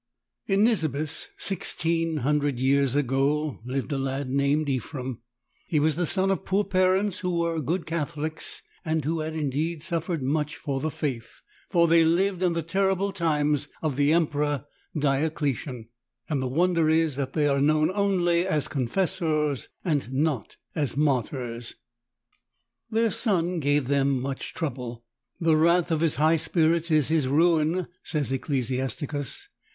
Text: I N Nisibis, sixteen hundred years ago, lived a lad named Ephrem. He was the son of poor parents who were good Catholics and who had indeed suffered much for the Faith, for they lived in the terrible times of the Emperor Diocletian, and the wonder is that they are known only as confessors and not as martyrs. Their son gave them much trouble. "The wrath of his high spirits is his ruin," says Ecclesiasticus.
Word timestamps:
I 0.49 0.53
N 0.53 0.63
Nisibis, 0.63 1.27
sixteen 1.37 2.17
hundred 2.17 2.57
years 2.59 2.95
ago, 2.95 3.59
lived 3.63 3.91
a 3.91 3.99
lad 3.99 4.31
named 4.31 4.67
Ephrem. 4.67 5.19
He 5.67 5.79
was 5.79 5.95
the 5.95 6.07
son 6.07 6.31
of 6.31 6.43
poor 6.43 6.63
parents 6.63 7.19
who 7.19 7.29
were 7.37 7.61
good 7.61 7.85
Catholics 7.85 8.63
and 8.83 9.05
who 9.05 9.19
had 9.19 9.35
indeed 9.35 9.83
suffered 9.83 10.23
much 10.23 10.55
for 10.55 10.79
the 10.79 10.89
Faith, 10.89 11.41
for 11.69 11.87
they 11.87 12.03
lived 12.03 12.41
in 12.41 12.53
the 12.53 12.63
terrible 12.63 13.11
times 13.11 13.67
of 13.83 13.95
the 13.95 14.11
Emperor 14.11 14.65
Diocletian, 14.97 15.89
and 16.27 16.41
the 16.41 16.47
wonder 16.47 16.89
is 16.89 17.15
that 17.15 17.33
they 17.33 17.47
are 17.47 17.61
known 17.61 17.91
only 17.93 18.47
as 18.47 18.67
confessors 18.67 19.67
and 19.85 20.11
not 20.11 20.57
as 20.73 20.97
martyrs. 20.97 21.75
Their 22.89 23.11
son 23.11 23.59
gave 23.59 23.87
them 23.87 24.19
much 24.19 24.55
trouble. 24.55 25.05
"The 25.39 25.57
wrath 25.57 25.91
of 25.91 26.01
his 26.01 26.15
high 26.15 26.37
spirits 26.37 26.89
is 26.89 27.09
his 27.09 27.27
ruin," 27.27 27.85
says 28.03 28.31
Ecclesiasticus. 28.31 29.47